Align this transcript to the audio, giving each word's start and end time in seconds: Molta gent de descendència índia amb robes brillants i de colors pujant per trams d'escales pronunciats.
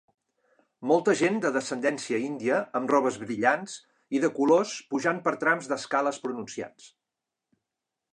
Molta 0.91 1.13
gent 1.17 1.35
de 1.41 1.49
descendència 1.57 2.21
índia 2.29 2.57
amb 2.79 2.93
robes 2.93 3.19
brillants 3.25 3.75
i 4.19 4.23
de 4.23 4.31
colors 4.39 4.73
pujant 4.95 5.21
per 5.29 5.35
trams 5.45 5.69
d'escales 5.73 6.19
pronunciats. 6.25 6.89